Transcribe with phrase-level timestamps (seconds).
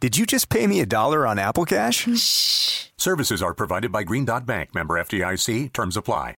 [0.00, 2.08] Did you just pay me a dollar on Apple Cash?
[2.16, 2.86] Shh.
[2.96, 5.74] Services are provided by Green Dot Bank, member FDIC.
[5.74, 6.34] Terms apply.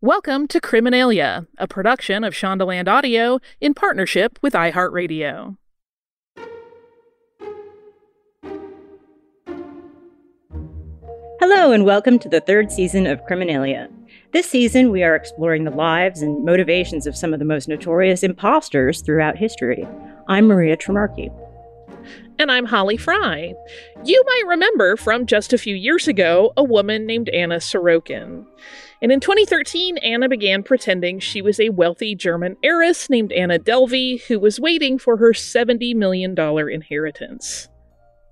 [0.00, 5.58] Welcome to Criminalia, a production of Shondaland Audio in partnership with iHeartRadio.
[11.38, 13.92] Hello, and welcome to the third season of Criminalia.
[14.32, 18.22] This season, we are exploring the lives and motivations of some of the most notorious
[18.22, 19.86] imposters throughout history.
[20.28, 21.32] I'm Maria Tremarki.
[22.38, 23.54] And I'm Holly Frey.
[24.04, 28.44] You might remember from just a few years ago a woman named Anna Sorokin.
[29.00, 34.22] And in 2013, Anna began pretending she was a wealthy German heiress named Anna Delvey
[34.24, 37.68] who was waiting for her $70 million inheritance.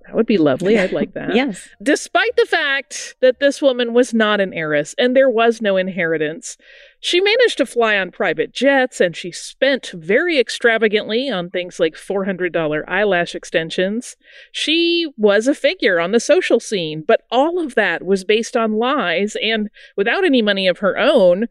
[0.05, 0.79] That would be lovely.
[0.79, 1.35] I'd like that.
[1.35, 1.67] yes.
[1.83, 6.57] Despite the fact that this woman was not an heiress and there was no inheritance,
[6.99, 11.95] she managed to fly on private jets and she spent very extravagantly on things like
[11.95, 14.15] $400 eyelash extensions.
[14.51, 18.73] She was a figure on the social scene, but all of that was based on
[18.73, 21.47] lies and, without any money of her own,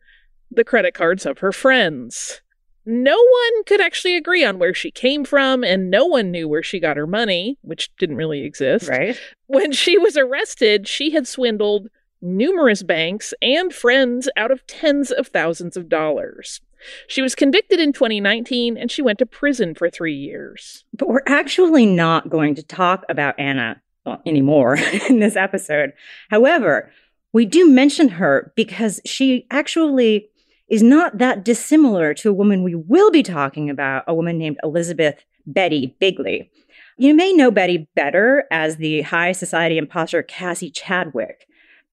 [0.51, 2.41] the credit cards of her friends
[2.87, 6.63] no one could actually agree on where she came from, and no one knew where
[6.63, 8.89] she got her money, which didn't really exist.
[8.89, 9.21] Right.
[9.49, 11.89] When she was arrested, she had swindled
[12.21, 16.61] numerous banks and friends out of tens of thousands of dollars.
[17.09, 20.85] She was convicted in 2019 and she went to prison for three years.
[20.93, 24.77] But we're actually not going to talk about Anna uh, anymore
[25.09, 25.93] in this episode.
[26.31, 26.91] However,
[27.33, 30.29] we do mention her because she actually
[30.69, 34.59] is not that dissimilar to a woman we will be talking about, a woman named
[34.63, 36.51] Elizabeth Betty Bigley.
[36.99, 41.46] You may know Betty better as the high society impostor Cassie Chadwick.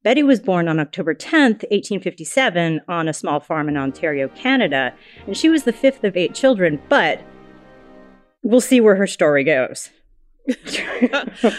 [0.04, 4.94] Betty was born on October 10th, 1857, on a small farm in Ontario, Canada,
[5.26, 7.22] and she was the fifth of eight children, but
[8.44, 9.90] we'll see where her story goes.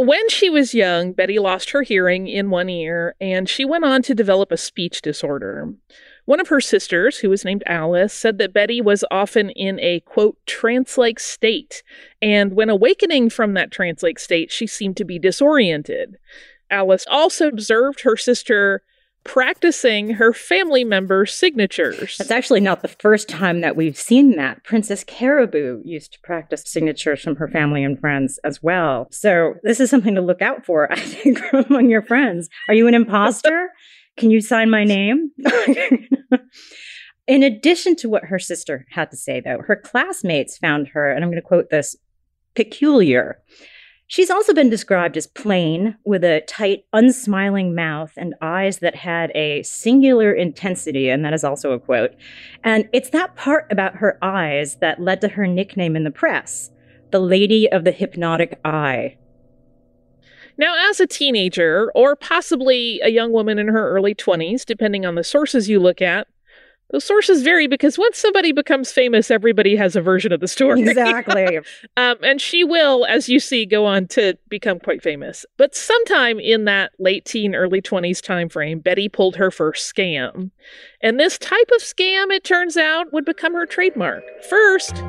[0.00, 4.00] When she was young, Betty lost her hearing in one ear and she went on
[4.02, 5.74] to develop a speech disorder.
[6.24, 9.98] One of her sisters, who was named Alice, said that Betty was often in a
[9.98, 11.82] quote, trance like state.
[12.22, 16.16] And when awakening from that trance like state, she seemed to be disoriented.
[16.70, 18.82] Alice also observed her sister
[19.24, 22.16] practicing her family members' signatures.
[22.16, 24.64] That's actually not the first time that we've seen that.
[24.64, 29.08] Princess Caraboo used to practice signatures from her family and friends as well.
[29.10, 32.48] So this is something to look out for, I think, among your friends.
[32.68, 33.70] Are you an imposter?
[34.16, 35.30] Can you sign my name?
[37.26, 41.22] In addition to what her sister had to say, though, her classmates found her, and
[41.22, 41.94] I'm going to quote this,
[42.54, 43.42] peculiar.
[44.10, 49.30] She's also been described as plain, with a tight, unsmiling mouth and eyes that had
[49.34, 52.14] a singular intensity, and that is also a quote.
[52.64, 56.70] And it's that part about her eyes that led to her nickname in the press,
[57.10, 59.18] the Lady of the Hypnotic Eye.
[60.56, 65.16] Now, as a teenager, or possibly a young woman in her early 20s, depending on
[65.16, 66.26] the sources you look at,
[66.90, 70.80] those sources vary because once somebody becomes famous, everybody has a version of the story.
[70.80, 71.58] Exactly.
[71.96, 75.44] um, and she will, as you see, go on to become quite famous.
[75.58, 80.50] But sometime in that late teen, early 20s time frame, Betty pulled her first scam.
[81.02, 84.22] And this type of scam, it turns out, would become her trademark.
[84.48, 85.02] First,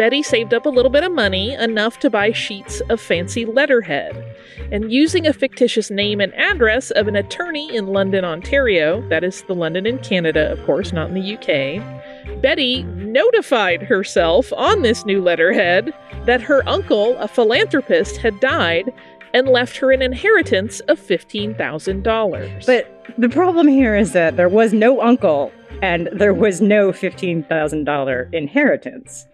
[0.00, 4.34] Betty saved up a little bit of money, enough to buy sheets of fancy letterhead.
[4.72, 9.42] And using a fictitious name and address of an attorney in London, Ontario, that is
[9.42, 15.04] the London in Canada, of course, not in the UK, Betty notified herself on this
[15.04, 15.92] new letterhead
[16.24, 18.90] that her uncle, a philanthropist, had died
[19.34, 22.64] and left her an inheritance of $15,000.
[22.64, 28.32] But the problem here is that there was no uncle and there was no $15,000
[28.32, 29.26] inheritance.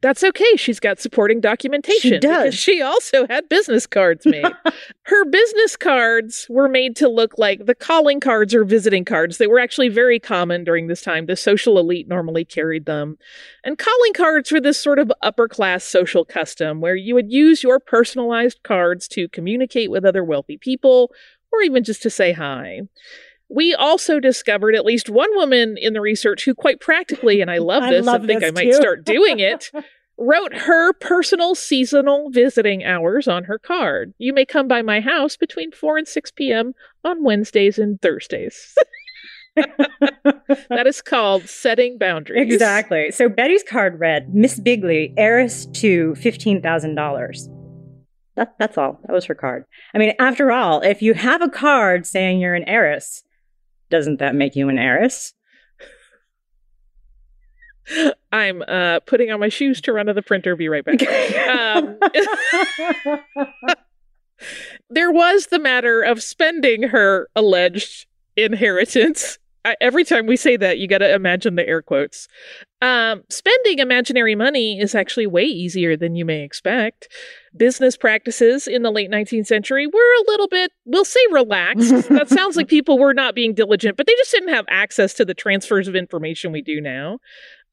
[0.00, 0.56] That's okay.
[0.56, 2.12] She's got supporting documentation.
[2.12, 2.42] She does.
[2.44, 4.44] Because she also had business cards made.
[5.04, 9.38] Her business cards were made to look like the calling cards or visiting cards.
[9.38, 11.26] They were actually very common during this time.
[11.26, 13.18] The social elite normally carried them.
[13.64, 17.62] And calling cards were this sort of upper class social custom where you would use
[17.62, 21.12] your personalized cards to communicate with other wealthy people
[21.52, 22.82] or even just to say hi.
[23.52, 27.58] We also discovered at least one woman in the research who, quite practically, and I
[27.58, 28.72] love I this, love I think this I might too.
[28.72, 29.70] start doing it,
[30.16, 34.14] wrote her personal seasonal visiting hours on her card.
[34.16, 36.74] You may come by my house between 4 and 6 p.m.
[37.04, 38.74] on Wednesdays and Thursdays.
[39.56, 42.50] that is called setting boundaries.
[42.50, 43.10] Exactly.
[43.10, 47.58] So Betty's card read Miss Bigley, heiress to $15,000.
[48.36, 48.98] That, that's all.
[49.04, 49.66] That was her card.
[49.94, 53.24] I mean, after all, if you have a card saying you're an heiress,
[53.92, 55.34] doesn't that make you an heiress?
[58.32, 60.56] I'm uh, putting on my shoes to run to the printer.
[60.56, 61.02] Be right back.
[61.48, 61.98] um,
[64.90, 68.06] there was the matter of spending her alleged
[68.36, 72.28] inheritance I, every time we say that, you got to imagine the air quotes.
[72.80, 77.08] Um, spending imaginary money is actually way easier than you may expect.
[77.56, 82.08] Business practices in the late 19th century were a little bit, we'll say relaxed.
[82.08, 85.24] that sounds like people were not being diligent, but they just didn't have access to
[85.24, 87.18] the transfers of information we do now.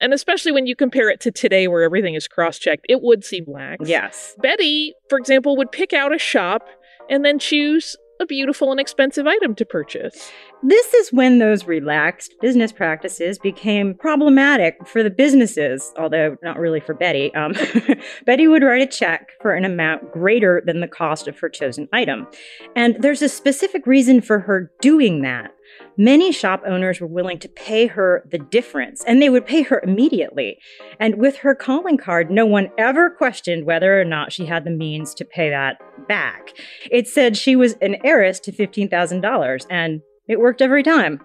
[0.02, 3.26] And especially when you compare it to today where everything is cross checked, it would
[3.26, 3.90] seem lax.
[3.90, 4.36] Yes.
[4.42, 6.68] Betty, for example, would pick out a shop
[7.10, 10.32] and then choose a beautiful and expensive item to purchase.
[10.62, 16.82] This is when those relaxed business practices became problematic for the businesses, although not really
[16.82, 17.34] for Betty.
[17.34, 17.54] Um,
[18.26, 21.88] Betty would write a check for an amount greater than the cost of her chosen
[21.94, 22.28] item.
[22.76, 25.52] And there's a specific reason for her doing that.
[25.98, 29.82] Many shop owners were willing to pay her the difference, and they would pay her
[29.84, 30.58] immediately.
[31.00, 34.72] And with her calling card, no one ever questioned whether or not she had the
[34.72, 35.78] means to pay that
[36.08, 36.54] back.
[36.90, 41.20] It said she was an heiress to $15,000, and it worked every time.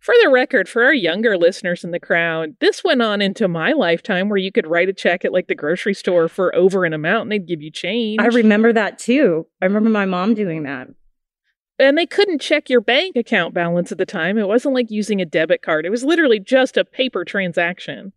[0.00, 3.72] For the record, for our younger listeners in the crowd, this went on into my
[3.72, 6.92] lifetime where you could write a check at like the grocery store for over an
[6.92, 8.20] amount and they'd give you change.
[8.20, 9.46] I remember that too.
[9.62, 10.88] I remember my mom doing that
[11.78, 14.38] and they couldn't check your bank account balance at the time.
[14.38, 15.86] It wasn't like using a debit card.
[15.86, 18.12] It was literally just a paper transaction.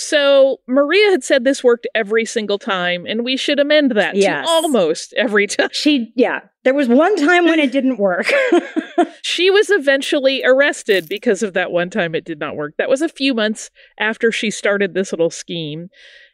[0.00, 4.46] So Maria had said this worked every single time, and we should amend that yes.
[4.46, 5.70] to almost every time.
[5.72, 8.32] She, yeah, there was one time when it didn't work.
[9.22, 12.74] she was eventually arrested because of that one time it did not work.
[12.78, 15.88] That was a few months after she started this little scheme.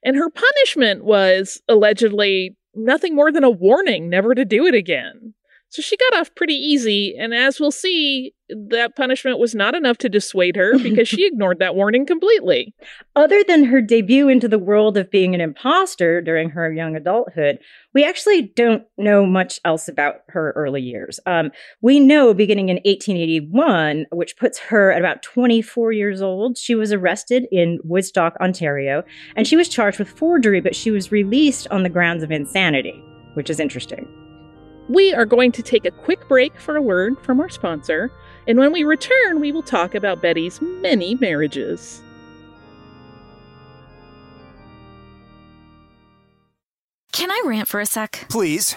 [0.04, 5.32] And her punishment was allegedly nothing more than a warning never to do it again.
[5.74, 9.98] So she got off pretty easy, and as we'll see, that punishment was not enough
[9.98, 12.72] to dissuade her because she ignored that warning completely.
[13.16, 17.58] Other than her debut into the world of being an imposter during her young adulthood,
[17.92, 21.18] we actually don't know much else about her early years.
[21.26, 21.50] Um,
[21.80, 26.92] we know beginning in 1881, which puts her at about 24 years old, she was
[26.92, 29.02] arrested in Woodstock, Ontario,
[29.34, 33.02] and she was charged with forgery, but she was released on the grounds of insanity,
[33.34, 34.06] which is interesting.
[34.88, 38.12] We are going to take a quick break for a word from our sponsor,
[38.46, 42.02] and when we return, we will talk about Betty's many marriages.
[47.12, 48.26] Can I rant for a sec?
[48.28, 48.76] Please.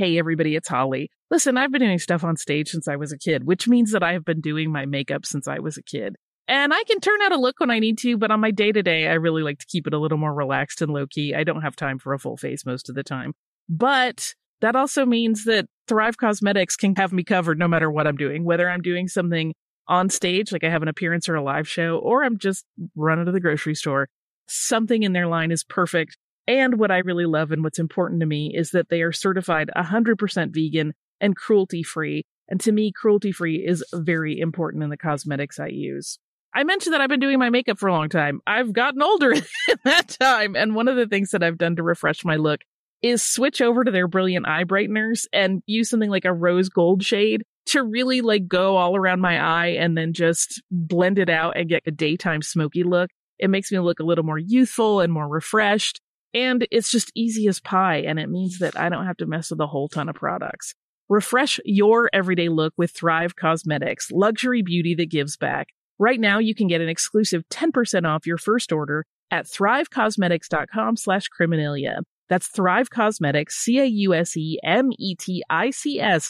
[0.00, 1.10] Hey, everybody, it's Holly.
[1.30, 4.02] Listen, I've been doing stuff on stage since I was a kid, which means that
[4.02, 6.16] I have been doing my makeup since I was a kid.
[6.48, 8.72] And I can turn out a look when I need to, but on my day
[8.72, 11.34] to day, I really like to keep it a little more relaxed and low key.
[11.34, 13.34] I don't have time for a full face most of the time.
[13.68, 14.32] But
[14.62, 18.46] that also means that Thrive Causemetics can have me covered no matter what I'm doing,
[18.46, 19.52] whether I'm doing something
[19.86, 22.64] on stage, like I have an appearance or a live show, or I'm just
[22.96, 24.08] running to the grocery store.
[24.48, 26.16] Something in their line is perfect
[26.58, 29.70] and what I really love and what's important to me is that they are certified
[29.76, 32.24] 100% vegan and cruelty free.
[32.48, 36.18] And to me, cruelty free is very important in the cosmetics I use.
[36.52, 38.40] I mentioned that I've been doing my makeup for a long time.
[38.46, 39.42] I've gotten older in
[39.84, 40.56] that time.
[40.56, 42.60] And one of the things that I've done to refresh my look
[43.02, 47.02] is switch over to their brilliant eye brighteners and use something like a rose gold
[47.02, 51.56] shade to really like go all around my eye and then just blend it out
[51.56, 53.10] and get a daytime smoky look.
[53.38, 56.00] It makes me look a little more youthful and more refreshed.
[56.32, 59.50] And it's just easy as pie, and it means that I don't have to mess
[59.50, 60.74] with a whole ton of products.
[61.08, 65.68] Refresh your everyday look with Thrive Causemetics, luxury beauty that gives back.
[65.98, 71.28] Right now, you can get an exclusive 10% off your first order at thrivecausemetics.com slash
[71.28, 72.02] criminalia.
[72.28, 73.90] That's Thrive Causemetics, C-A-U-S-E-M-E-T-I-C-S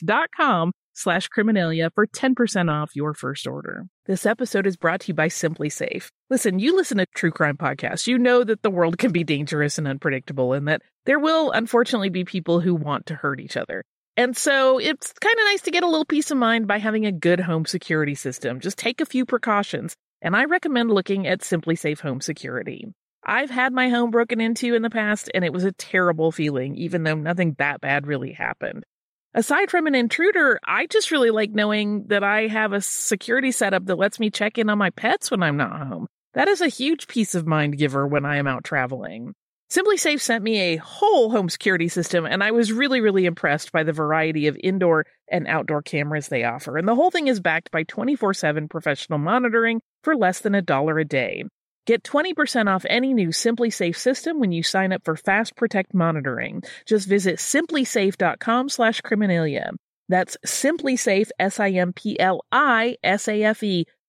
[0.00, 3.86] dot com slash criminalia for 10% off your first order.
[4.06, 6.08] This episode is brought to you by SimpliSafe.
[6.28, 8.06] Listen, you listen to true crime podcasts.
[8.06, 12.10] You know that the world can be dangerous and unpredictable and that there will unfortunately
[12.10, 13.82] be people who want to hurt each other.
[14.16, 17.06] And so it's kind of nice to get a little peace of mind by having
[17.06, 18.60] a good home security system.
[18.60, 19.94] Just take a few precautions.
[20.20, 22.86] And I recommend looking at SimpliSafe Home Security.
[23.24, 26.76] I've had my home broken into in the past, and it was a terrible feeling,
[26.76, 28.84] even though nothing that bad really happened.
[29.32, 33.86] Aside from an intruder, I just really like knowing that I have a security setup
[33.86, 36.08] that lets me check in on my pets when I'm not home.
[36.34, 39.34] That is a huge peace of mind giver when I am out traveling.
[39.70, 43.84] SimpliSafe sent me a whole home security system, and I was really, really impressed by
[43.84, 46.76] the variety of indoor and outdoor cameras they offer.
[46.76, 50.62] And the whole thing is backed by 24 7 professional monitoring for less than a
[50.62, 51.44] dollar a day.
[51.86, 56.62] Get 20% off any new SimpliSafe system when you sign up for Fast Protect monitoring.
[56.86, 59.70] Just visit simplisafe.com slash criminalia.
[60.08, 61.84] That's simplisafe, S-I-M-P-L-I-S-A-F-E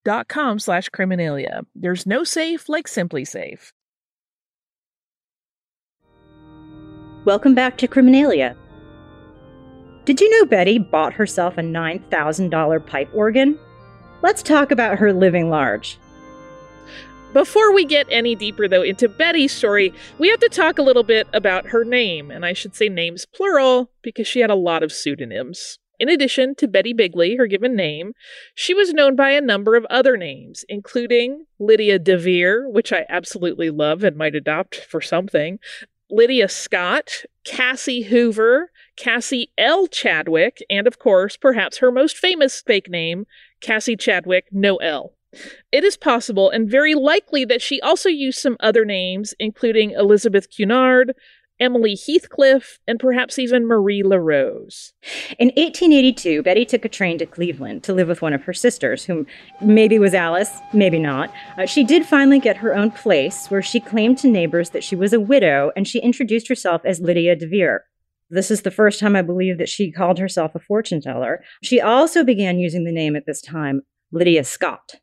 [0.03, 1.61] dot com slash criminalia.
[1.75, 3.71] There's no safe like SimpliSafe.
[7.23, 8.55] Welcome back to Criminalia.
[10.05, 13.59] Did you know Betty bought herself a $9,000 pipe organ?
[14.23, 15.99] Let's talk about her living large.
[17.33, 21.03] Before we get any deeper, though, into Betty's story, we have to talk a little
[21.03, 24.83] bit about her name, and I should say names plural because she had a lot
[24.83, 25.79] of pseudonyms.
[25.97, 28.11] In addition to Betty Bigley, her given name,
[28.53, 33.69] she was known by a number of other names, including Lydia DeVere, which I absolutely
[33.69, 35.57] love and might adopt for something,
[36.09, 39.87] Lydia Scott, Cassie Hoover, Cassie L.
[39.87, 43.25] Chadwick, and of course, perhaps her most famous fake name,
[43.61, 45.13] Cassie Chadwick, no L.
[45.71, 50.49] It is possible and very likely that she also used some other names, including Elizabeth
[50.49, 51.13] Cunard,
[51.61, 54.93] Emily Heathcliff, and perhaps even Marie LaRose.
[55.37, 59.05] In 1882, Betty took a train to Cleveland to live with one of her sisters,
[59.05, 59.27] whom
[59.61, 61.31] maybe was Alice, maybe not.
[61.57, 64.95] Uh, she did finally get her own place, where she claimed to neighbors that she
[64.95, 67.81] was a widow, and she introduced herself as Lydia DeVere.
[68.31, 71.43] This is the first time I believe that she called herself a fortune teller.
[71.61, 74.95] She also began using the name at this time, Lydia Scott.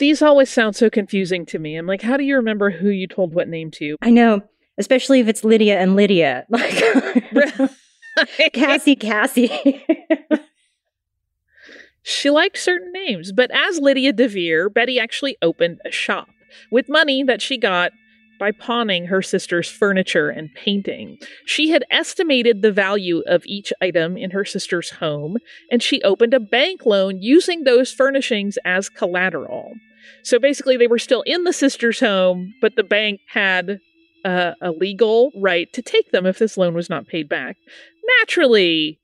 [0.00, 1.76] These always sound so confusing to me.
[1.76, 3.96] I'm like, how do you remember who you told what name to?
[4.00, 4.40] I know,
[4.78, 6.46] especially if it's Lydia and Lydia.
[8.38, 9.84] Like Cassie, Cassie.
[12.02, 16.28] she liked certain names, but as Lydia DeVere, Betty actually opened a shop
[16.70, 17.92] with money that she got
[18.38, 21.18] by pawning her sister's furniture and painting.
[21.44, 25.36] She had estimated the value of each item in her sister's home,
[25.70, 29.74] and she opened a bank loan using those furnishings as collateral.
[30.22, 33.78] So basically, they were still in the sister's home, but the bank had
[34.24, 37.56] uh, a legal right to take them if this loan was not paid back.
[38.18, 39.00] Naturally,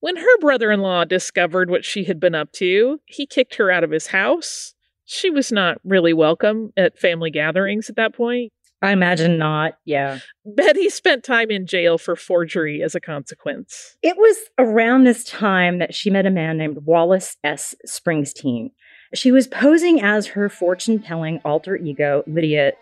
[0.00, 3.70] when her brother in law discovered what she had been up to, he kicked her
[3.70, 4.74] out of his house.
[5.04, 8.52] She was not really welcome at family gatherings at that point.
[8.82, 9.74] I imagine not.
[9.84, 10.18] Yeah.
[10.44, 13.96] Betty spent time in jail for forgery as a consequence.
[14.02, 17.76] It was around this time that she met a man named Wallace S.
[17.86, 18.70] Springsteen.
[19.14, 22.72] She was posing as her fortune telling alter ego, Lydia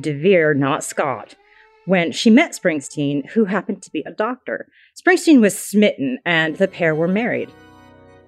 [0.00, 1.34] DeVere, not Scott,
[1.84, 4.68] when she met Springsteen, who happened to be a doctor.
[4.96, 7.50] Springsteen was smitten, and the pair were married.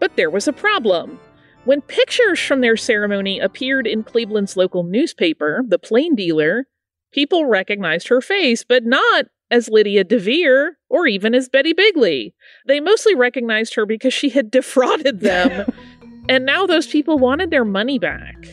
[0.00, 1.20] But there was a problem.
[1.64, 6.66] When pictures from their ceremony appeared in Cleveland's local newspaper, The Plain Dealer,
[7.12, 12.34] people recognized her face, but not as Lydia DeVere or even as Betty Bigley.
[12.66, 15.72] They mostly recognized her because she had defrauded them,
[16.32, 18.48] and now those people wanted their money back.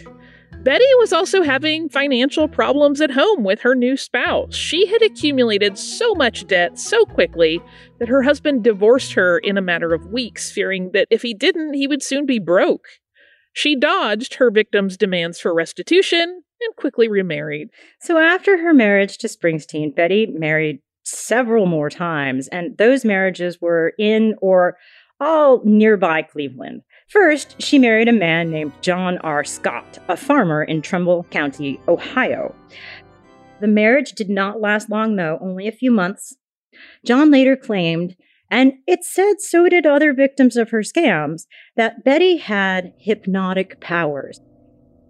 [0.63, 4.53] Betty was also having financial problems at home with her new spouse.
[4.53, 7.61] She had accumulated so much debt so quickly
[7.99, 11.75] that her husband divorced her in a matter of weeks, fearing that if he didn't,
[11.75, 12.85] he would soon be broke.
[13.53, 17.69] She dodged her victim's demands for restitution and quickly remarried.
[18.01, 23.93] So after her marriage to Springsteen, Betty married several more times, and those marriages were
[23.97, 24.75] in or
[25.19, 26.81] all nearby Cleveland.
[27.09, 29.43] First, she married a man named John R.
[29.43, 32.55] Scott, a farmer in Trumbull County, Ohio.
[33.61, 36.35] The marriage did not last long, though, only a few months.
[37.05, 38.15] John later claimed,
[38.49, 41.43] and it said so did other victims of her scams,
[41.75, 44.39] that Betty had hypnotic powers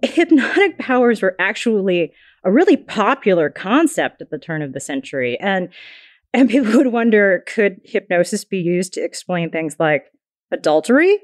[0.02, 2.14] hypnotic powers were actually
[2.44, 5.38] a really popular concept at the turn of the century.
[5.40, 5.70] And
[6.34, 10.06] and people would wonder could hypnosis be used to explain things like
[10.52, 11.20] adultery?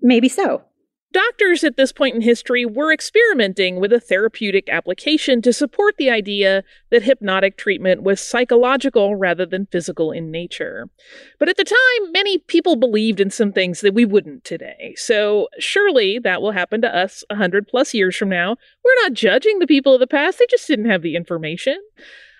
[0.00, 0.62] Maybe so.
[1.12, 6.08] Doctors at this point in history were experimenting with a therapeutic application to support the
[6.08, 10.88] idea that hypnotic treatment was psychological rather than physical in nature.
[11.38, 14.94] But at the time, many people believed in some things that we wouldn't today.
[14.96, 18.56] So surely that will happen to us a hundred plus years from now.
[18.82, 21.78] We're not judging the people of the past, they just didn't have the information.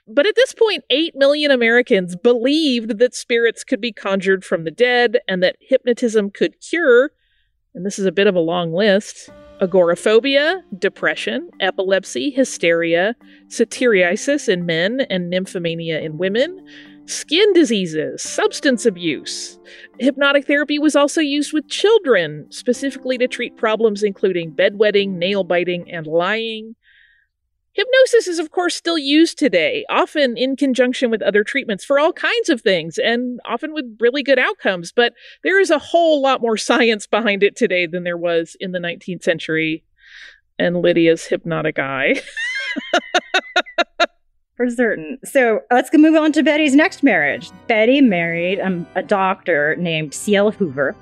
[0.06, 4.70] But at this point, 8 million Americans believed that spirits could be conjured from the
[4.70, 7.12] dead and that hypnotism could cure
[7.74, 9.30] and this is a bit of a long list
[9.60, 13.14] agoraphobia, depression, epilepsy, hysteria,
[13.46, 16.66] satyriasis in men and nymphomania in women,
[17.06, 19.60] skin diseases, substance abuse.
[20.00, 25.88] Hypnotic therapy was also used with children, specifically to treat problems including bedwetting, nail biting,
[25.88, 26.74] and lying.
[27.74, 32.12] Hypnosis is, of course, still used today, often in conjunction with other treatments for all
[32.12, 34.92] kinds of things, and often with really good outcomes.
[34.92, 38.72] But there is a whole lot more science behind it today than there was in
[38.72, 39.84] the 19th century.
[40.58, 42.20] And Lydia's hypnotic eye.
[44.56, 45.18] for certain.
[45.24, 47.50] So let's move on to Betty's next marriage.
[47.66, 50.50] Betty married um, a doctor named C.L.
[50.52, 50.94] Hoover.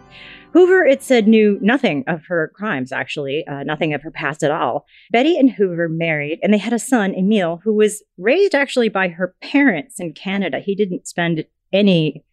[0.52, 4.50] Hoover, it said, knew nothing of her crimes, actually, uh, nothing of her past at
[4.50, 4.84] all.
[5.12, 9.08] Betty and Hoover married, and they had a son, Emil, who was raised actually by
[9.08, 10.58] her parents in Canada.
[10.58, 12.24] He didn't spend any,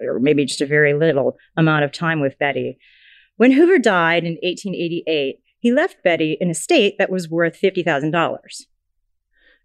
[0.00, 2.76] or maybe just a very little, amount of time with Betty.
[3.36, 8.38] When Hoover died in 1888, he left Betty an estate that was worth $50,000.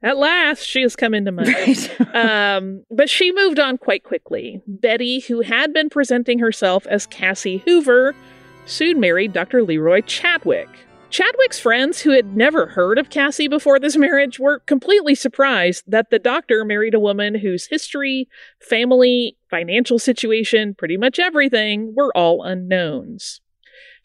[0.03, 1.53] At last, she has come into money.
[1.65, 2.15] Right.
[2.15, 4.61] um, but she moved on quite quickly.
[4.67, 8.15] Betty, who had been presenting herself as Cassie Hoover,
[8.65, 9.63] soon married Dr.
[9.63, 10.69] Leroy Chadwick.
[11.09, 16.09] Chadwick's friends, who had never heard of Cassie before this marriage, were completely surprised that
[16.09, 18.27] the doctor married a woman whose history,
[18.59, 23.39] family, financial situation, pretty much everything were all unknowns.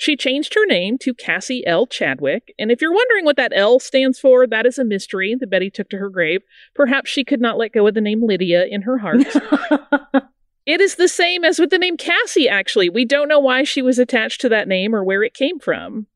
[0.00, 1.86] She changed her name to Cassie L.
[1.86, 5.50] Chadwick, and if you're wondering what that L stands for, that is a mystery that
[5.50, 6.40] Betty took to her grave.
[6.74, 9.26] Perhaps she could not let go of the name Lydia in her heart.
[10.64, 12.88] it is the same as with the name Cassie, actually.
[12.88, 16.06] We don't know why she was attached to that name or where it came from.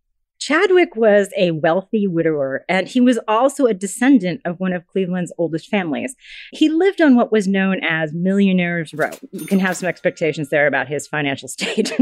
[0.46, 5.32] Chadwick was a wealthy widower, and he was also a descendant of one of Cleveland's
[5.38, 6.14] oldest families.
[6.52, 9.08] He lived on what was known as Millionaire's Row.
[9.32, 11.92] You can have some expectations there about his financial state.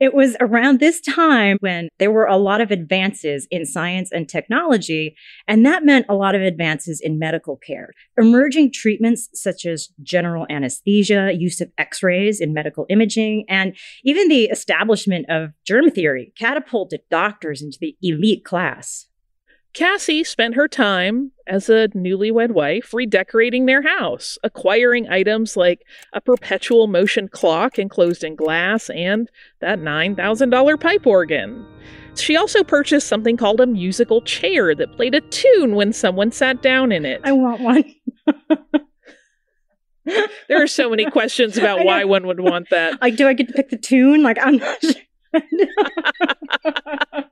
[0.00, 4.30] it was around this time when there were a lot of advances in science and
[4.30, 5.14] technology,
[5.46, 7.92] and that meant a lot of advances in medical care.
[8.16, 14.28] Emerging treatments such as general anesthesia, use of x rays in medical imaging, and even
[14.28, 19.08] the establishment of germ theory catapulted doctors into the elite class.
[19.74, 26.20] Cassie spent her time as a newlywed wife redecorating their house, acquiring items like a
[26.20, 31.64] perpetual motion clock enclosed in glass and that $9,000 pipe organ.
[32.16, 36.60] She also purchased something called a musical chair that played a tune when someone sat
[36.62, 37.20] down in it.
[37.22, 37.84] I want one.
[40.04, 43.00] there are so many questions about why one would want that.
[43.00, 44.22] Like, do I get to pick the tune?
[44.22, 44.94] Like, I'm not sure.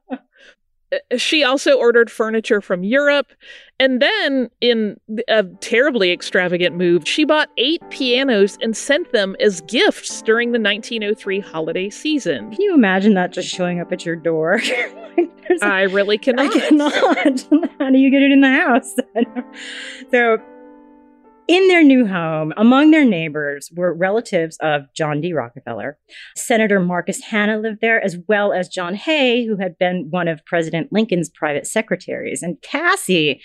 [1.10, 3.32] Uh, she also ordered furniture from Europe.
[3.78, 9.60] And then, in a terribly extravagant move, she bought eight pianos and sent them as
[9.62, 12.50] gifts during the 1903 holiday season.
[12.52, 14.60] Can you imagine that just showing up at your door?
[15.18, 16.56] like, I really cannot.
[16.56, 16.92] I cannot.
[17.78, 18.94] How do you get it in the house?
[20.10, 20.38] so
[21.48, 25.32] in their new home, among their neighbors were relatives of John D.
[25.32, 25.98] Rockefeller.
[26.34, 30.44] Senator Marcus Hanna lived there, as well as John Hay, who had been one of
[30.44, 32.42] President Lincoln's private secretaries.
[32.42, 33.40] And Cassie,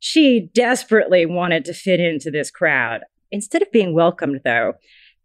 [0.00, 3.02] she desperately wanted to fit into this crowd.
[3.30, 4.74] Instead of being welcomed, though,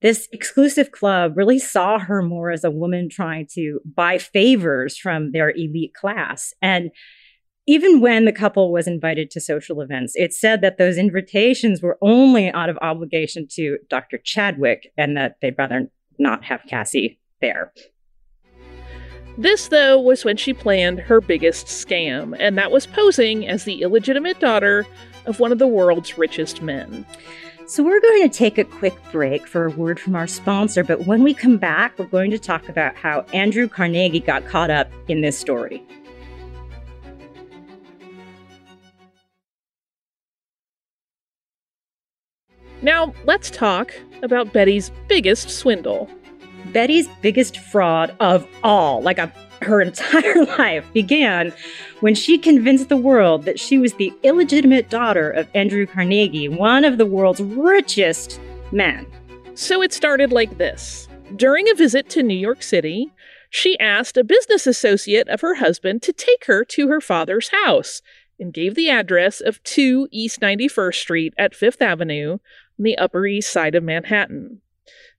[0.01, 5.31] this exclusive club really saw her more as a woman trying to buy favors from
[5.31, 6.53] their elite class.
[6.61, 6.91] And
[7.65, 11.97] even when the couple was invited to social events, it said that those invitations were
[12.01, 14.17] only out of obligation to Dr.
[14.17, 15.87] Chadwick and that they'd rather
[16.19, 17.71] not have Cassie there.
[19.37, 23.81] This, though, was when she planned her biggest scam, and that was posing as the
[23.81, 24.85] illegitimate daughter
[25.25, 27.05] of one of the world's richest men.
[27.65, 31.07] So, we're going to take a quick break for a word from our sponsor, but
[31.07, 34.91] when we come back, we're going to talk about how Andrew Carnegie got caught up
[35.07, 35.83] in this story.
[42.83, 43.93] Now, let's talk
[44.23, 46.09] about Betty's biggest swindle.
[46.73, 51.53] Betty's biggest fraud of all, like a, her entire life, began
[52.01, 56.83] when she convinced the world that she was the illegitimate daughter of Andrew Carnegie, one
[56.83, 58.41] of the world's richest
[58.73, 59.07] men.
[59.55, 61.07] So it started like this.
[61.37, 63.13] During a visit to New York City,
[63.49, 68.01] she asked a business associate of her husband to take her to her father's house
[68.39, 72.39] and gave the address of 2 East 91st Street at Fifth Avenue
[72.83, 74.59] on the Upper East Side of Manhattan.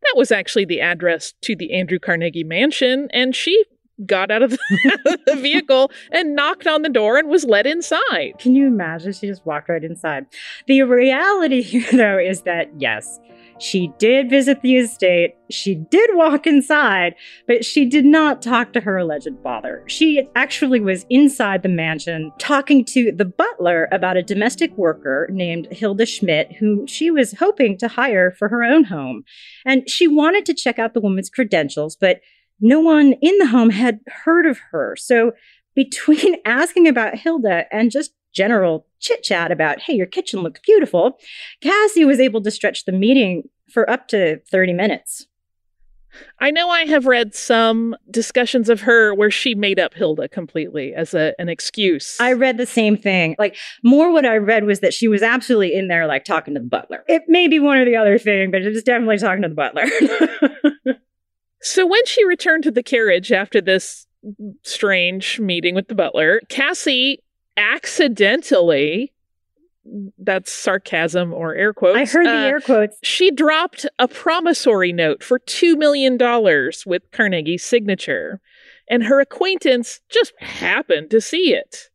[0.02, 3.64] That was actually the address to the Andrew Carnegie mansion, and she
[4.04, 8.34] got out of the, the vehicle and knocked on the door and was let inside.
[8.38, 9.14] Can you imagine?
[9.14, 10.26] She just walked right inside.
[10.66, 13.18] The reality here, though, is that yes,
[13.58, 15.34] she did visit the estate.
[15.50, 17.14] She did walk inside,
[17.46, 19.84] but she did not talk to her alleged father.
[19.86, 25.68] She actually was inside the mansion talking to the butler about a domestic worker named
[25.70, 29.24] Hilda Schmidt, whom she was hoping to hire for her own home.
[29.64, 32.20] And she wanted to check out the woman's credentials, but
[32.60, 34.96] no one in the home had heard of her.
[34.96, 35.32] So
[35.74, 41.18] between asking about Hilda and just general chit chat about, hey, your kitchen looks beautiful,
[41.60, 45.26] Cassie was able to stretch the meeting for up to 30 minutes.
[46.40, 50.94] I know I have read some discussions of her where she made up Hilda completely
[50.94, 52.16] as a, an excuse.
[52.20, 53.34] I read the same thing.
[53.38, 56.60] Like, more what I read was that she was absolutely in there, like, talking to
[56.60, 57.04] the butler.
[57.08, 59.54] It may be one or the other thing, but it was definitely talking to the
[59.54, 60.94] butler.
[61.62, 64.06] so when she returned to the carriage after this
[64.62, 67.23] strange meeting with the butler, Cassie
[67.56, 69.12] accidentally
[70.18, 71.98] that's sarcasm or air quotes.
[71.98, 72.96] I heard the uh, air quotes.
[73.02, 76.16] She dropped a promissory note for $2 million
[76.86, 78.40] with Carnegie's signature,
[78.88, 81.90] and her acquaintance just happened to see it.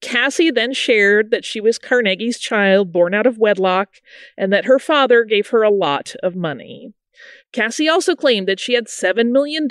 [0.00, 4.00] Cassie then shared that she was Carnegie's child born out of wedlock
[4.36, 6.92] and that her father gave her a lot of money.
[7.52, 9.68] Cassie also claimed that she had $7 million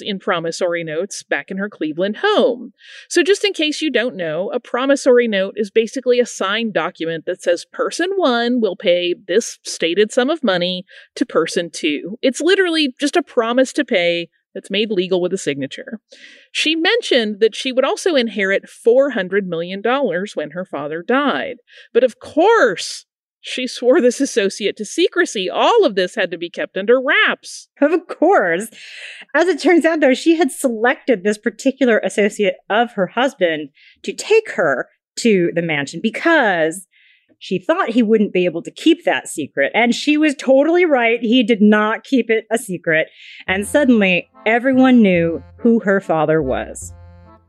[0.00, 2.72] in promissory notes back in her Cleveland home.
[3.08, 7.26] So, just in case you don't know, a promissory note is basically a signed document
[7.26, 10.84] that says person one will pay this stated sum of money
[11.16, 12.18] to person two.
[12.22, 16.00] It's literally just a promise to pay that's made legal with a signature.
[16.50, 21.56] She mentioned that she would also inherit $400 million when her father died.
[21.92, 23.06] But of course,
[23.40, 25.48] she swore this associate to secrecy.
[25.48, 27.68] All of this had to be kept under wraps.
[27.80, 28.68] Of course.
[29.34, 33.70] As it turns out, though, she had selected this particular associate of her husband
[34.02, 34.88] to take her
[35.20, 36.86] to the mansion because
[37.38, 39.70] she thought he wouldn't be able to keep that secret.
[39.74, 41.20] And she was totally right.
[41.20, 43.08] He did not keep it a secret.
[43.46, 46.92] And suddenly, everyone knew who her father was.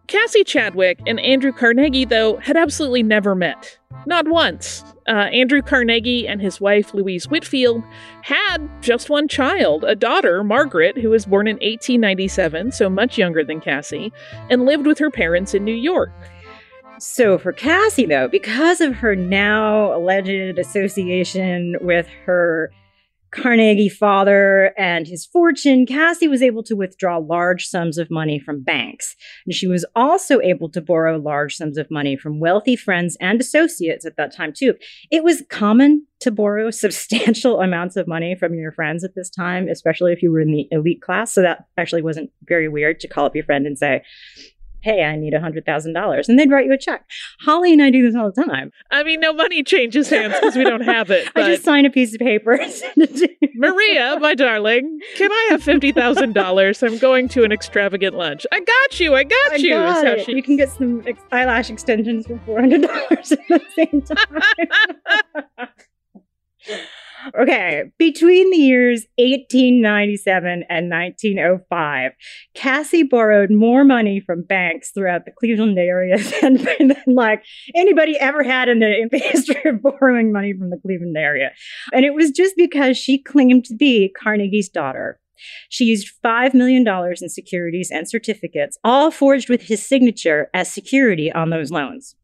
[0.09, 3.77] Cassie Chadwick and Andrew Carnegie, though, had absolutely never met.
[4.07, 4.83] Not once.
[5.07, 7.83] Uh, Andrew Carnegie and his wife, Louise Whitfield,
[8.23, 13.43] had just one child, a daughter, Margaret, who was born in 1897, so much younger
[13.43, 14.11] than Cassie,
[14.49, 16.11] and lived with her parents in New York.
[16.97, 22.71] So, for Cassie, though, because of her now alleged association with her
[23.31, 28.61] Carnegie father and his fortune, Cassie was able to withdraw large sums of money from
[28.61, 29.15] banks.
[29.45, 33.39] And she was also able to borrow large sums of money from wealthy friends and
[33.39, 34.75] associates at that time, too.
[35.11, 39.67] It was common to borrow substantial amounts of money from your friends at this time,
[39.67, 41.33] especially if you were in the elite class.
[41.33, 44.03] So that actually wasn't very weird to call up your friend and say,
[44.81, 46.29] hey, I need a $100,000.
[46.29, 47.05] And they'd write you a check.
[47.41, 48.71] Holly and I do this all the time.
[48.91, 51.29] I mean, no money changes hands because we don't have it.
[51.35, 52.59] I just sign a piece of paper.
[53.55, 56.87] Maria, my darling, can I have $50,000?
[56.87, 58.45] I'm going to an extravagant lunch.
[58.51, 59.15] I got you.
[59.15, 59.69] I got I you.
[59.69, 60.33] Got she...
[60.33, 64.01] You can get some ex- eyelash extensions for $400 at the same
[65.57, 65.69] time.
[67.39, 72.11] Okay, between the years 1897 and 1905,
[72.53, 77.43] Cassie borrowed more money from banks throughout the Cleveland area than, than like
[77.75, 81.51] anybody ever had in the, in the history of borrowing money from the Cleveland area.
[81.91, 85.19] And it was just because she claimed to be Carnegie's daughter.
[85.69, 91.31] She used $5 million in securities and certificates, all forged with his signature as security
[91.31, 92.15] on those loans.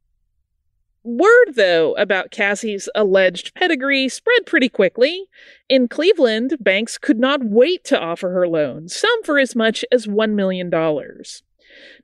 [1.05, 5.25] Word, though, about Cassie's alleged pedigree spread pretty quickly.
[5.69, 10.07] In Cleveland, banks could not wait to offer her loans, some for as much as
[10.07, 10.71] $1 million.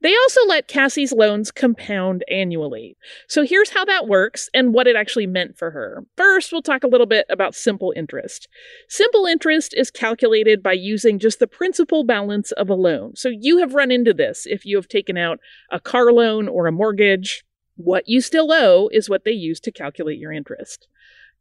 [0.02, 2.96] They also let Cassie's loans compound annually.
[3.28, 6.06] So here's how that works and what it actually meant for her.
[6.16, 8.48] First, we'll talk a little bit about simple interest.
[8.88, 13.16] Simple interest is calculated by using just the principal balance of a loan.
[13.16, 15.40] So you have run into this if you have taken out
[15.72, 17.44] a car loan or a mortgage
[17.84, 20.88] what you still owe is what they use to calculate your interest.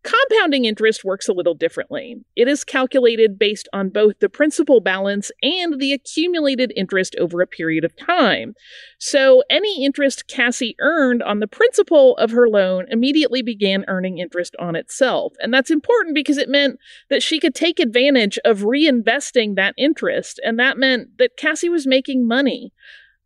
[0.02, 2.24] Compounding interest works a little differently.
[2.34, 7.46] It is calculated based on both the principal balance and the accumulated interest over a
[7.46, 8.54] period of time.
[8.98, 14.56] So, any interest Cassie earned on the principal of her loan immediately began earning interest
[14.58, 15.34] on itself.
[15.40, 16.78] And that's important because it meant
[17.10, 20.40] that she could take advantage of reinvesting that interest.
[20.42, 22.72] And that meant that Cassie was making money.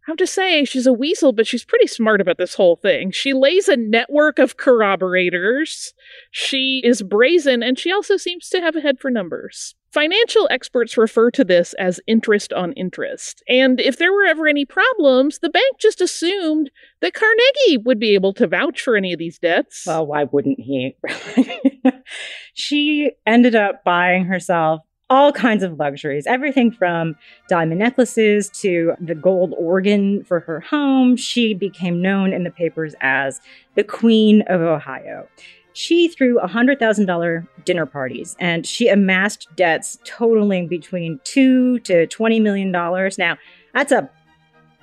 [0.07, 3.11] I have to say, she's a weasel, but she's pretty smart about this whole thing.
[3.11, 5.95] She lays a network of corroborators.
[6.31, 9.75] She is brazen, and she also seems to have a head for numbers.
[9.95, 13.43] Financial experts refer to this as interest on interest.
[13.49, 18.15] And if there were ever any problems, the bank just assumed that Carnegie would be
[18.15, 19.85] able to vouch for any of these debts.
[19.87, 20.97] Well, why wouldn't he?
[22.55, 27.17] she ended up buying herself all kinds of luxuries, everything from
[27.49, 31.17] diamond necklaces to the gold organ for her home.
[31.17, 33.41] She became known in the papers as
[33.75, 35.29] the Queen of Ohio.
[35.75, 42.71] She threw $100,000 dinner parties and she amassed debts totaling between 2 to 20 million
[42.71, 43.19] dollars.
[43.19, 43.37] Now,
[43.75, 44.09] that's a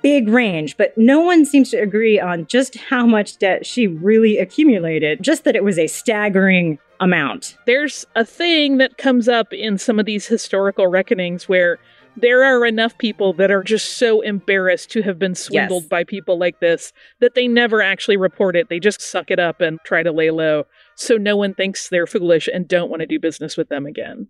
[0.02, 4.38] big range, but no one seems to agree on just how much debt she really
[4.38, 7.56] accumulated, just that it was a staggering amount.
[7.66, 11.78] There's a thing that comes up in some of these historical reckonings where
[12.16, 15.88] there are enough people that are just so embarrassed to have been swindled Yes.
[15.88, 18.68] by people like this that they never actually report it.
[18.68, 22.06] They just suck it up and try to lay low so no one thinks they're
[22.06, 24.26] foolish and don't want to do business with them again.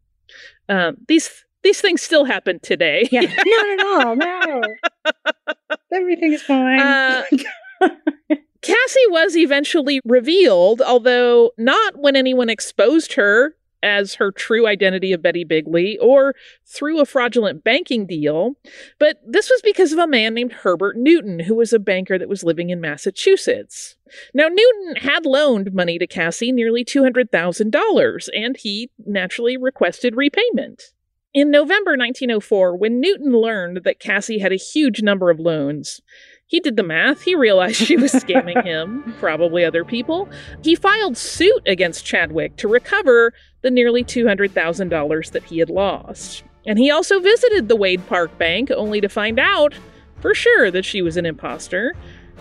[0.68, 3.08] Um, these these things still happen today.
[3.12, 4.16] Yeah, not at all.
[4.16, 4.62] No,
[5.92, 6.80] everything is fine.
[6.80, 7.24] Uh,
[8.62, 15.22] Cassie was eventually revealed, although not when anyone exposed her as her true identity of
[15.22, 16.34] Betty Bigley or
[16.64, 18.52] through a fraudulent banking deal.
[18.98, 22.28] But this was because of a man named Herbert Newton, who was a banker that
[22.28, 23.96] was living in Massachusetts.
[24.32, 30.92] Now, Newton had loaned money to Cassie, nearly $200,000, and he naturally requested repayment.
[31.34, 36.02] In November 1904, when Newton learned that Cassie had a huge number of loans,
[36.46, 37.22] he did the math.
[37.22, 40.28] He realized she was scamming him, probably other people.
[40.62, 46.44] He filed suit against Chadwick to recover the nearly $200,000 that he had lost.
[46.66, 49.72] And he also visited the Wade Park Bank only to find out
[50.20, 51.94] for sure that she was an imposter.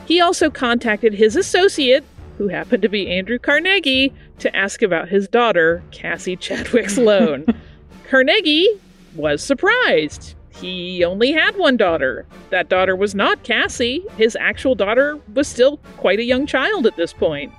[0.06, 2.04] He also contacted his associate,
[2.38, 7.46] who happened to be Andrew Carnegie, to ask about his daughter, Cassie Chadwick's loan.
[8.12, 8.68] Carnegie
[9.16, 10.36] was surprised.
[10.50, 12.26] He only had one daughter.
[12.50, 14.04] That daughter was not Cassie.
[14.18, 17.54] His actual daughter was still quite a young child at this point.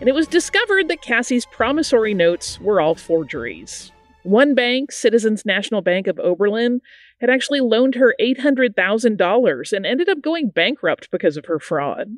[0.00, 3.90] And it was discovered that Cassie's promissory notes were all forgeries.
[4.24, 6.82] One bank, Citizens National Bank of Oberlin,
[7.22, 12.10] had actually loaned her $800,000 and ended up going bankrupt because of her fraud.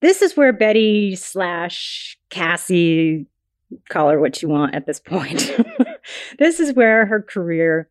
[0.00, 3.26] this is where Betty slash Cassie,
[3.90, 5.54] call her what you want at this point.
[6.38, 7.88] this is where her career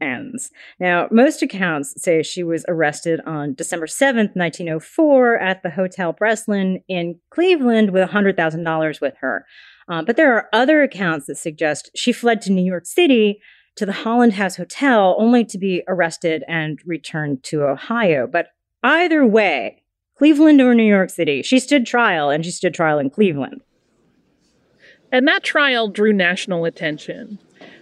[0.00, 0.50] ends.
[0.78, 6.82] Now, most accounts say she was arrested on December 7th, 1904, at the Hotel Breslin
[6.88, 9.46] in Cleveland with $100,000 with her.
[9.88, 13.40] Uh, but there are other accounts that suggest she fled to New York City
[13.76, 18.26] to the Holland House Hotel only to be arrested and returned to Ohio.
[18.26, 18.48] But
[18.82, 19.82] either way,
[20.16, 23.62] Cleveland or New York City, she stood trial and she stood trial in Cleveland.
[25.12, 27.38] And that trial drew national attention.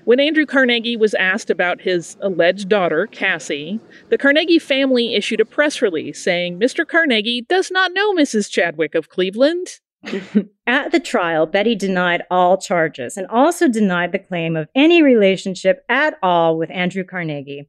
[0.08, 5.44] When Andrew Carnegie was asked about his alleged daughter, Cassie, the Carnegie family issued a
[5.44, 6.88] press release saying Mr.
[6.88, 8.50] Carnegie does not know Mrs.
[8.50, 9.80] Chadwick of Cleveland.
[10.66, 15.84] At the trial, Betty denied all charges and also denied the claim of any relationship
[15.90, 17.68] at all with Andrew Carnegie.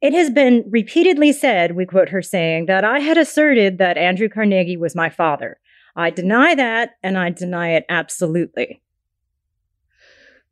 [0.00, 4.28] It has been repeatedly said, we quote her saying, that I had asserted that Andrew
[4.28, 5.58] Carnegie was my father.
[5.96, 8.80] I deny that, and I deny it absolutely.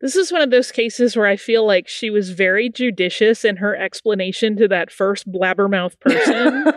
[0.01, 3.57] This is one of those cases where I feel like she was very judicious in
[3.57, 6.73] her explanation to that first blabbermouth person,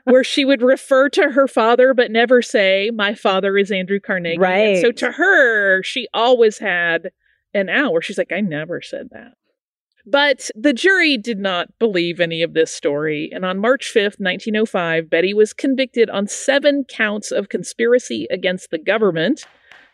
[0.04, 4.34] where she would refer to her father but never say, My father is Andrew Carnegie.
[4.34, 4.80] And Right.
[4.80, 7.10] so to her, she always had
[7.54, 9.32] an where she's like, I never said that.
[10.04, 15.08] But the jury did not believe any of this story, and on March 5th, 1905,
[15.08, 19.44] Betty was convicted on seven counts of conspiracy against the government.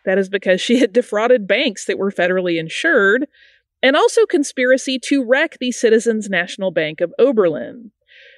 [0.05, 3.27] That is because she had defrauded banks that were federally insured,
[3.83, 7.93] and also conspiracy to wreck the Citizens National Bank of Oberlin.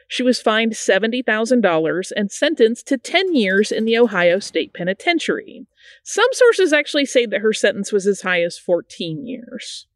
[0.09, 5.67] She was fined $70,000 and sentenced to 10 years in the Ohio State Penitentiary.
[6.03, 9.87] Some sources actually say that her sentence was as high as 14 years.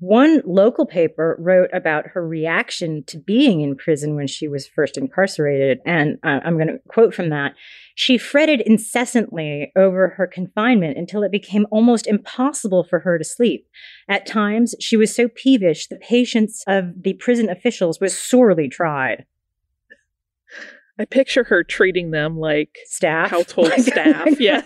[0.00, 4.96] One local paper wrote about her reaction to being in prison when she was first
[4.96, 5.80] incarcerated.
[5.84, 7.54] And uh, I'm going to quote from that.
[7.96, 13.66] She fretted incessantly over her confinement until it became almost impossible for her to sleep.
[14.08, 19.24] At times, she was so peevish, the patience of the prison officials was sorely tried.
[20.98, 23.30] I picture her treating them like Staff.
[23.30, 24.40] household staff.
[24.40, 24.62] Yeah.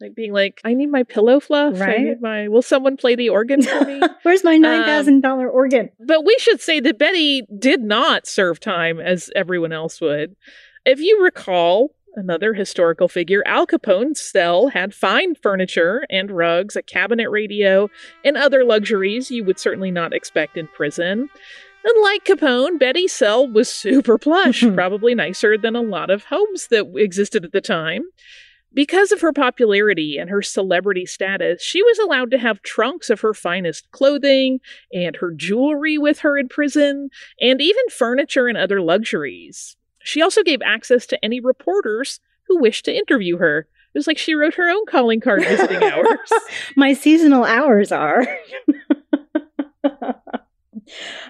[0.00, 1.80] Like being like, I need my pillow fluff.
[1.80, 4.00] I need my will someone play the organ for me?
[4.22, 5.90] Where's my um, $9,000 organ?
[5.98, 10.36] But we should say that Betty did not serve time as everyone else would.
[10.84, 16.82] If you recall, another historical figure, Al Capone's cell had fine furniture and rugs, a
[16.82, 17.88] cabinet radio,
[18.24, 21.28] and other luxuries you would certainly not expect in prison.
[21.82, 24.74] And like Capone, Betty's cell was super plush, mm-hmm.
[24.74, 28.02] probably nicer than a lot of homes that existed at the time.
[28.72, 33.20] Because of her popularity and her celebrity status, she was allowed to have trunks of
[33.20, 34.60] her finest clothing
[34.92, 37.08] and her jewelry with her in prison,
[37.40, 39.76] and even furniture and other luxuries.
[40.04, 43.66] She also gave access to any reporters who wished to interview her.
[43.92, 46.30] It was like she wrote her own calling card visiting hours.
[46.76, 48.24] my seasonal hours are.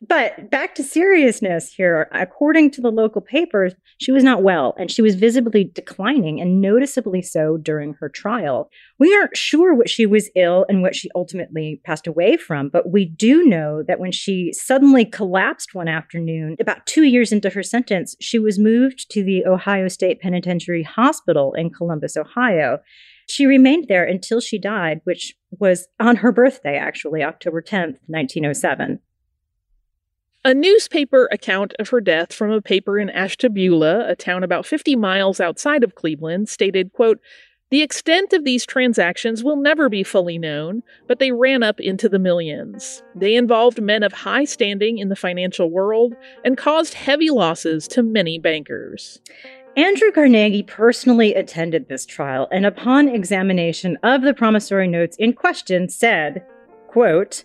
[0.06, 2.08] but back to seriousness here.
[2.12, 6.60] According to the local papers, she was not well and she was visibly declining and
[6.60, 8.70] noticeably so during her trial.
[8.98, 12.90] We aren't sure what she was ill and what she ultimately passed away from, but
[12.90, 17.62] we do know that when she suddenly collapsed one afternoon, about two years into her
[17.62, 22.78] sentence, she was moved to the Ohio State Penitentiary Hospital in Columbus, Ohio.
[23.28, 28.98] She remained there until she died, which was on her birthday, actually, October 10th, 1907.
[30.42, 34.96] A newspaper account of her death from a paper in Ashtabula, a town about 50
[34.96, 37.20] miles outside of Cleveland, stated, quote,
[37.70, 42.08] the extent of these transactions will never be fully known, but they ran up into
[42.08, 43.02] the millions.
[43.14, 48.02] They involved men of high standing in the financial world and caused heavy losses to
[48.02, 49.20] many bankers.
[49.76, 55.88] Andrew Carnegie personally attended this trial and upon examination of the promissory notes in question
[55.88, 56.44] said,
[56.88, 57.44] quote,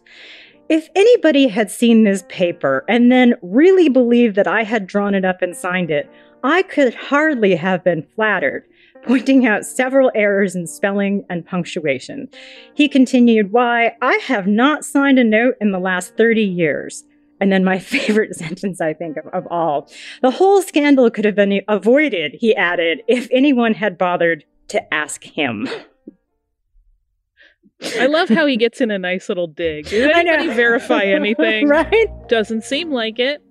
[0.69, 5.25] if anybody had seen this paper and then really believed that I had drawn it
[5.25, 6.09] up and signed it,
[6.43, 8.65] I could hardly have been flattered,
[9.03, 12.29] pointing out several errors in spelling and punctuation.
[12.73, 17.03] He continued, Why, I have not signed a note in the last 30 years.
[17.39, 19.89] And then my favorite sentence, I think, of, of all.
[20.21, 25.23] The whole scandal could have been avoided, he added, if anyone had bothered to ask
[25.23, 25.67] him.
[27.99, 29.87] I love how he gets in a nice little dig.
[29.87, 31.67] Did anybody verify anything?
[31.67, 32.07] right?
[32.27, 33.41] Doesn't seem like it.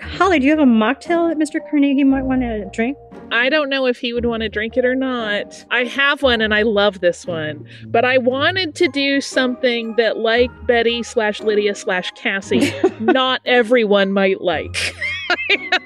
[0.00, 1.60] Holly, do you have a mocktail that Mr.
[1.70, 2.96] Carnegie might want to drink?
[3.30, 5.64] I don't know if he would want to drink it or not.
[5.70, 10.16] I have one and I love this one, but I wanted to do something that,
[10.18, 14.94] like Betty slash Lydia slash Cassie, not everyone might like.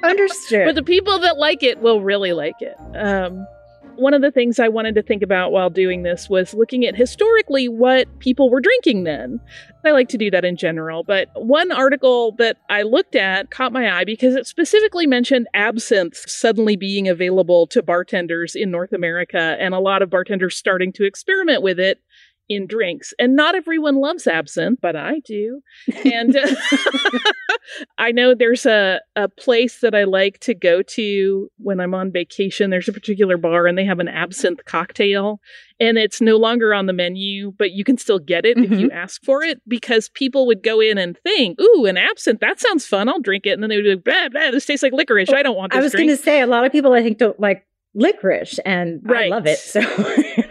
[0.03, 0.67] Understood.
[0.67, 2.77] but the people that like it will really like it.
[2.97, 3.47] Um,
[4.03, 6.97] one of the things I wanted to think about while doing this was looking at
[6.97, 9.41] historically what people were drinking then.
[9.85, 13.73] I like to do that in general, but one article that I looked at caught
[13.73, 19.57] my eye because it specifically mentioned absinthe suddenly being available to bartenders in North America
[19.59, 22.01] and a lot of bartenders starting to experiment with it
[22.49, 23.15] in drinks.
[23.19, 25.63] And not everyone loves absinthe, but I do.
[26.05, 26.55] And uh,
[27.99, 32.13] I know there's a, a place that I like to go to when I'm on
[32.13, 32.71] vacation.
[32.71, 35.41] There's a particular bar and they have an absinthe cocktail.
[35.81, 38.91] And it's no longer on the menu, but you can still get it if you
[38.93, 42.87] ask for it because people would go in and think, ooh, an absinthe, that sounds
[42.87, 43.09] fun.
[43.09, 43.53] I'll drink it.
[43.53, 45.33] And then they would be like, blah, blah, this tastes like licorice.
[45.33, 47.19] I don't want this I was going to say, a lot of people I think
[47.19, 49.59] don't like licorice, and I love it.
[49.59, 49.81] So,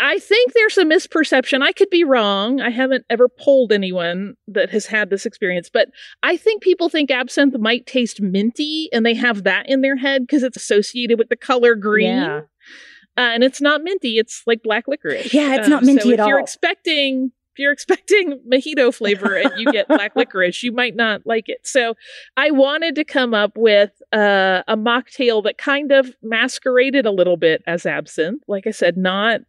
[0.00, 1.62] I think there's a misperception.
[1.62, 2.60] I could be wrong.
[2.60, 5.88] I haven't ever polled anyone that has had this experience, but
[6.22, 10.22] I think people think absinthe might taste minty and they have that in their head
[10.22, 12.06] because it's associated with the color green.
[12.14, 12.40] Yeah.
[13.16, 15.34] Uh, and it's not minty, it's like black licorice.
[15.34, 19.50] Yeah, it's Um, not minty so if you're expecting if you're expecting mojito flavor and
[19.58, 21.66] you get black licorice, you might not like it.
[21.66, 21.94] So
[22.36, 27.36] I wanted to come up with uh, a mocktail that kind of masqueraded a little
[27.36, 28.44] bit as absinthe.
[28.46, 29.40] Like I said, not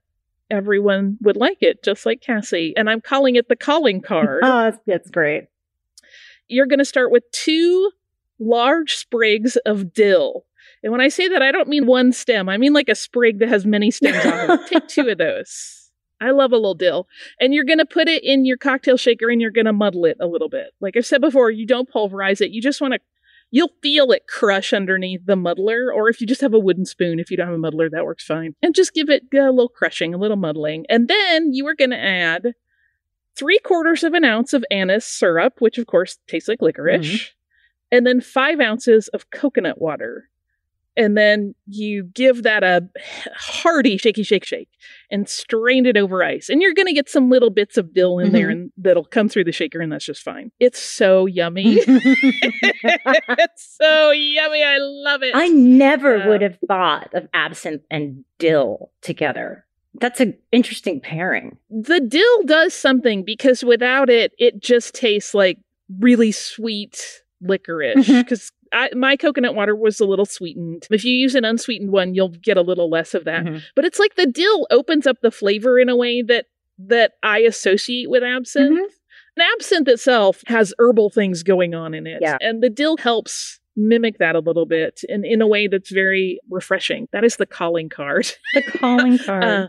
[0.50, 2.74] everyone would like it, just like Cassie.
[2.76, 4.42] And I'm calling it the calling card.
[4.44, 5.48] oh, that's, that's great.
[6.48, 7.92] You're going to start with two
[8.40, 10.46] large sprigs of dill.
[10.82, 12.50] And when I say that, I don't mean one stem.
[12.50, 14.68] I mean like a sprig that has many stems on it.
[14.68, 15.76] Take two of those.
[16.22, 17.08] I love a little dill.
[17.40, 20.06] And you're going to put it in your cocktail shaker and you're going to muddle
[20.06, 20.72] it a little bit.
[20.82, 22.52] Like I've said before, you don't pulverize it.
[22.52, 23.00] You just want to
[23.52, 27.20] you'll feel it crush underneath the muddler, or if you just have a wooden spoon,
[27.20, 28.54] if you don't have a muddler, that works fine.
[28.62, 30.86] And just give it a little crushing, a little muddling.
[30.90, 32.54] And then you are going to add
[33.38, 37.96] three quarters of an ounce of anise syrup, which of course tastes like licorice, mm-hmm.
[37.96, 40.29] and then five ounces of coconut water.
[41.00, 42.88] And then you give that a
[43.36, 44.68] hearty shaky shake shake
[45.10, 46.50] and strain it over ice.
[46.50, 48.52] And you're going to get some little bits of dill in there Mhm.
[48.52, 50.52] and that'll come through the shaker and that's just fine.
[50.60, 51.80] It's so yummy.
[51.88, 54.64] it's so yummy.
[54.64, 55.32] I love it.
[55.36, 59.66] I never Uh, would have thought of absinthe and dill together.
[60.00, 61.58] That's an interesting pairing.
[61.70, 65.58] the dill does something because without it, it just tastes like
[66.00, 67.96] really sweet licorice.
[67.96, 68.52] Mhm.
[68.72, 70.88] Because my coconut water was a little sweetened.
[70.92, 73.44] If you use an unsweetened one, you'll get a little less of that.
[73.46, 73.62] Mhm.
[73.76, 76.46] But it's like the dill opens up the flavor in a way that
[76.78, 78.80] that I associate with absinthe.
[78.80, 78.84] Mhm.
[79.38, 82.20] And absinthe itself has herbal things going on in it.
[82.22, 82.38] Yeah.
[82.42, 86.40] And the dill helps mimic that a little bit in, in a way that's very
[86.50, 87.08] refreshing.
[87.14, 88.32] That is the calling card.
[88.54, 89.44] The calling card.
[89.44, 89.68] Uh,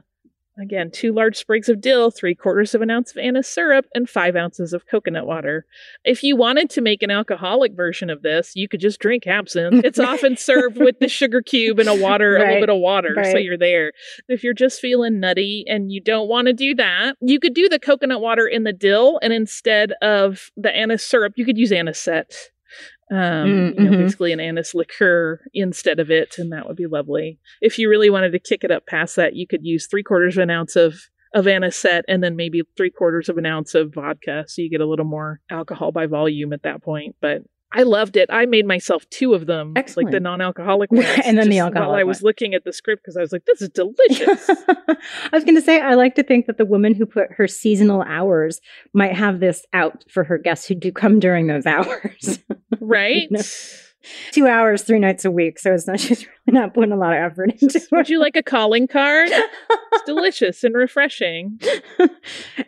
[0.60, 4.08] again, two large sprigs of dill, three quarters of an ounce of anise syrup, and
[4.08, 5.66] five ounces of coconut water.
[6.04, 9.84] If you wanted to make an alcoholic version of this, you could just drink absinthe.
[9.90, 13.16] It's often served with the sugar cube and a water, a little bit of water,
[13.24, 13.92] so you're there.
[14.28, 17.68] If you're just feeling nutty and you don't want to do that, you could do
[17.68, 21.72] the coconut water in the dill, and instead of the anise syrup, you could use
[21.72, 22.50] anisette.
[23.10, 23.98] Um, Mm, you know, mhm.
[24.04, 27.40] basically an anise liqueur instead of it, and that would be lovely.
[27.60, 30.36] If you really wanted to kick it up past that, you could use three quarters
[30.36, 30.94] of an ounce of
[31.32, 34.80] of anisette and then maybe three quarters of an ounce of vodka, so you get
[34.80, 37.14] a little more alcohol by volume at that point.
[37.20, 37.42] But
[37.72, 38.28] I loved it.
[38.32, 41.92] I made myself two of them, like the non-alcoholic ones, And then the just While
[41.92, 44.96] I was looking at the script because I was like, "This is delicious." I
[45.32, 48.02] was going to say, I like to think that the woman who put her seasonal
[48.02, 48.60] hours
[48.92, 52.40] might have this out for her guests who do come during those hours.
[52.80, 53.28] right?
[53.30, 53.40] No.
[54.32, 55.58] Two hours, three nights a week.
[55.58, 57.84] So it's not, she's really not putting a lot of effort into it.
[57.92, 59.28] Would you like a calling card?
[59.30, 61.60] It's delicious and refreshing.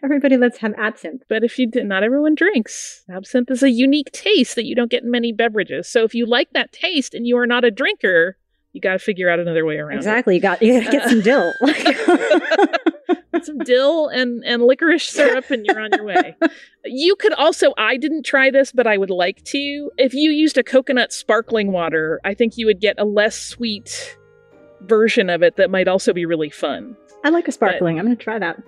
[0.02, 1.22] Everybody, let's have absinthe.
[1.28, 3.04] But if you did, not everyone drinks.
[3.10, 5.88] Absinthe is a unique taste that you don't get in many beverages.
[5.88, 8.36] So if you like that taste and you are not a drinker,
[8.72, 9.96] you got to figure out another way around.
[9.96, 10.00] it.
[10.00, 10.34] Exactly.
[10.36, 11.52] You got you got to get some dill.
[13.42, 16.36] Some dill and and licorice syrup, and you're on your way.
[16.84, 17.72] You could also.
[17.78, 19.90] I didn't try this, but I would like to.
[19.98, 24.16] If you used a coconut sparkling water, I think you would get a less sweet
[24.82, 26.96] version of it that might also be really fun.
[27.24, 27.98] I like a sparkling.
[27.98, 28.62] I'm going to try that.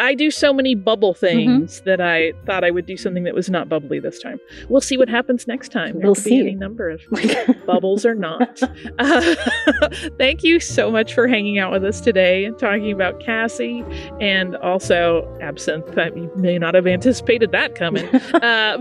[0.00, 1.26] I do so many bubble Mm-hmm.
[1.26, 4.38] things that I thought I would do something that was not bubbly this time.
[4.68, 5.94] We'll see what happens next time.
[5.98, 6.38] There We'll see.
[6.40, 7.00] any number of
[7.66, 8.60] bubbles or not.
[8.98, 9.34] Uh,
[10.18, 13.84] thank you so much for hanging out with us today and talking about Cassie
[14.20, 15.96] and also absinthe.
[15.98, 18.06] I mean, you may not have anticipated that coming.
[18.34, 18.78] Uh,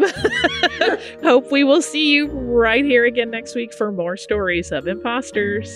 [1.24, 5.76] hope we will see you right here again next week for more stories of imposters.